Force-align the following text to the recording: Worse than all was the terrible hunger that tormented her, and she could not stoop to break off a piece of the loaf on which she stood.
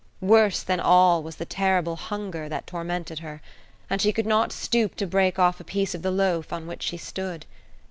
Worse 0.21 0.63
than 0.63 0.79
all 0.79 1.21
was 1.21 1.35
the 1.35 1.45
terrible 1.45 1.95
hunger 1.95 2.49
that 2.49 2.65
tormented 2.65 3.19
her, 3.19 3.39
and 3.87 4.01
she 4.01 4.11
could 4.11 4.25
not 4.25 4.51
stoop 4.51 4.95
to 4.95 5.05
break 5.05 5.37
off 5.37 5.59
a 5.59 5.63
piece 5.63 5.93
of 5.93 6.01
the 6.01 6.09
loaf 6.09 6.51
on 6.51 6.65
which 6.65 6.81
she 6.81 6.97
stood. 6.97 7.45